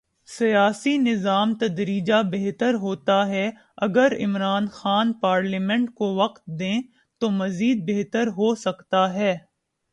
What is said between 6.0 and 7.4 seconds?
وقت دیں تو